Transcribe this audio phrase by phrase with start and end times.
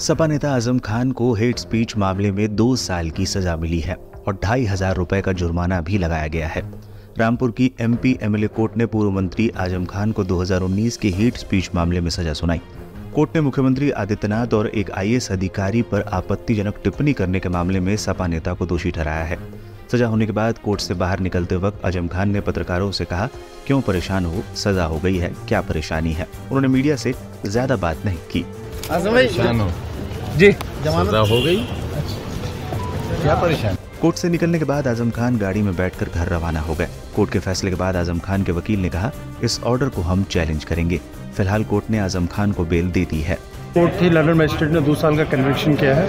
[0.00, 3.94] सपा नेता आज़म खान को hate speech मामले में दो साल की सजा मिली है
[4.28, 6.62] और ढाई हज़ार रुपए का जुर्माना भी लगाया गया है।
[7.18, 11.70] रामपुर की एमपी एमएलए कोर्ट ने पूर्व मंत्री आज़म खान को 2019 के हेट स्पीच
[11.74, 12.60] मामले में सजा सुनाई।
[13.14, 17.96] कोर्ट ने मुख्यमंत्री आदित्यनाथ और एक आईएएस अधिकारी पर आपत्तिजनक टिप्पणी करने के मामले में
[17.98, 19.38] सपा नेता को दोषी ठहराया है।
[19.92, 23.28] सजा होने के बाद कोर्ट से बाहर निकलते वक्त आज़म खान ने पत्रकारों से कहा
[23.66, 24.42] क्यों परेशान हो?
[24.56, 26.28] सजा हो गई है क्या परेशानी है?
[26.42, 27.14] उन्होंने मीडिया से
[27.46, 28.44] ज़्यादा बात नहीं की।
[28.90, 29.70] परेशान हो।
[30.40, 31.56] जी। सजा हो गई।
[33.22, 33.76] क्या परेशान?
[34.00, 37.30] कोर्ट से निकलने के बाद आज़म खान गाड़ी में बैठकर घर रवाना हो गए। कोर्ट
[37.32, 39.10] के फैसले के बाद आज़म खान के वकील ने कहा
[39.44, 41.00] इस ऑर्डर को हम चैलेंज करेंगे।
[41.36, 43.36] फ़िलहाल कोर्ट ने आज़म खान को बेल दे दी है।
[43.74, 46.06] कोर्ट थी लंदन मजिस्ट्रेट ने दो साल का कन्विक्शन किया है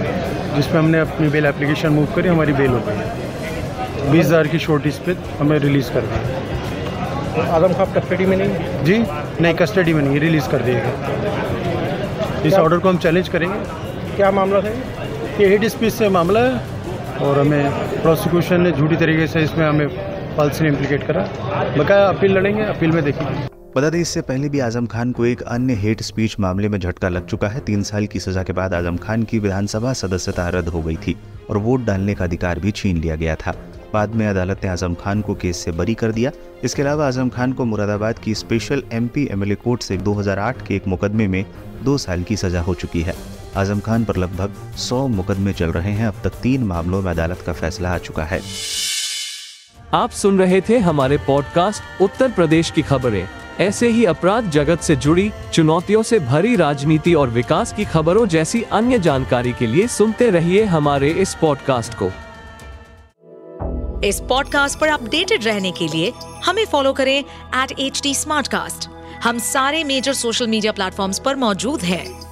[0.56, 4.98] जिसमें हमने अपनी बेल एप्लीकेशन मूव करी हमारी बेल हो गई बीस हज़ार की शॉर्टिस
[5.00, 10.20] पे हमें रिलीज़ कर दिया आज़म खान कस्टडी में नहीं जी नहीं कस्टडी में नहीं
[10.20, 10.92] रिलीज़ कर दिएगा
[12.46, 14.72] इस ऑर्डर को हम चैलेंज करेंगे। क्या मामला है?
[15.40, 19.88] ये हेड स्पीच से मामला है और हमें प्रोसिक्यूशन ने झूठी तरीके से इसमें हमें
[20.36, 21.22] पल्स ने इम्प्लीकेट करा।
[21.78, 25.42] बकाया अपील लड़ेंगे अपील में देखेंगे बता दें इससे पहले भी आज़म खान को एक
[25.42, 28.74] अन्य हेट स्पीच मामले में झटका लग चुका है। तीन साल की सजा के बाद
[28.74, 31.16] आज़म खान की विधानसभा सदस्यता रद्द हो गई थी
[31.50, 33.54] और वोट डालने का अधिकार भी छीन लिया गया था।
[33.92, 36.30] बाद में अदालत ने आज़म खान को केस से बरी कर दिया।
[36.64, 40.88] इसके अलावा आज़म खान को मुरादाबाद की स्पेशल एमपी एमएलए कोर्ट से 2008 के एक
[40.88, 41.44] मुकदमे में
[41.84, 43.14] दो साल की सजा हो चुकी है।
[43.56, 47.42] आज़म खान पर लगभग 100 मुकदमे चल रहे हैं। अब तक तीन मामलों में अदालत
[47.46, 48.40] का फैसला आ चुका है।
[49.94, 53.28] आप सुन रहे थे हमारे पॉडकास्ट उत्तर प्रदेश की खबरें।
[53.60, 58.62] ऐसे ही अपराध जगत से जुड़ी चुनौतियों से भरी राजनीति और विकास की खबरों जैसी
[58.62, 62.10] अन्य जानकारी के लिए सुनते रहिए हमारे इस पॉडकास्ट को।
[64.06, 66.12] इस पॉडकास्ट पर अपडेटेड रहने के लिए
[66.44, 68.88] हमें फॉलो करें एट एच
[69.24, 72.31] हम सारे मेजर सोशल मीडिया प्लेटफॉर्म पर मौजूद हैं।